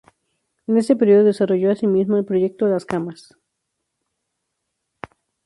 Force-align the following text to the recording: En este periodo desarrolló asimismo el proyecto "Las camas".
En 0.65 0.77
este 0.77 0.95
periodo 0.95 1.25
desarrolló 1.25 1.71
asimismo 1.71 2.17
el 2.17 2.25
proyecto 2.25 2.65
"Las 2.65 2.85
camas". 2.87 3.37